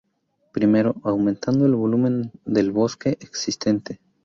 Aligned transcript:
Primero, 0.51 0.95
aumentando 1.03 1.67
el 1.67 1.75
volumen 1.75 2.31
del 2.43 2.71
bosque 2.71 3.19
existente. 3.21 3.99